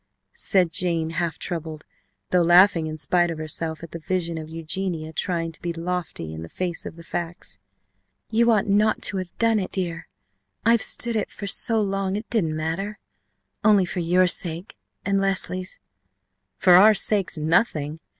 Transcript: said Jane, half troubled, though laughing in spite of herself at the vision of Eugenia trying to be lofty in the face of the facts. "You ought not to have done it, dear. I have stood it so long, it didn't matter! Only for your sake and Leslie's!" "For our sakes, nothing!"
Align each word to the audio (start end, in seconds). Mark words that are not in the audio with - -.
said 0.33 0.71
Jane, 0.71 1.11
half 1.11 1.37
troubled, 1.37 1.85
though 2.31 2.41
laughing 2.41 2.87
in 2.87 2.97
spite 2.97 3.29
of 3.29 3.37
herself 3.37 3.83
at 3.83 3.91
the 3.91 3.99
vision 3.99 4.39
of 4.39 4.49
Eugenia 4.49 5.13
trying 5.13 5.51
to 5.51 5.61
be 5.61 5.71
lofty 5.73 6.33
in 6.33 6.41
the 6.41 6.49
face 6.49 6.87
of 6.87 6.95
the 6.95 7.03
facts. 7.03 7.59
"You 8.31 8.49
ought 8.49 8.65
not 8.65 9.03
to 9.03 9.17
have 9.17 9.37
done 9.37 9.59
it, 9.59 9.71
dear. 9.71 10.07
I 10.65 10.71
have 10.71 10.81
stood 10.81 11.15
it 11.15 11.29
so 11.31 11.79
long, 11.83 12.15
it 12.15 12.27
didn't 12.31 12.57
matter! 12.57 12.97
Only 13.63 13.85
for 13.85 13.99
your 13.99 14.25
sake 14.25 14.75
and 15.05 15.19
Leslie's!" 15.21 15.79
"For 16.57 16.73
our 16.73 16.95
sakes, 16.95 17.37
nothing!" 17.37 17.99